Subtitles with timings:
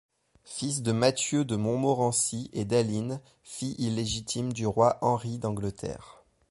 [0.45, 6.23] Fils de Mathieu de Montmorency et d'Aline, fille illégitime du Roi Henri d'Angleterre.